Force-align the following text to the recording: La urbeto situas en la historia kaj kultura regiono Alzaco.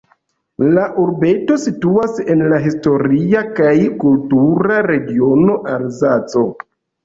La 0.77 0.85
urbeto 1.03 1.57
situas 1.63 2.17
en 2.37 2.41
la 2.55 2.61
historia 2.65 3.45
kaj 3.61 3.77
kultura 4.07 4.83
regiono 4.91 5.63
Alzaco. 5.79 6.49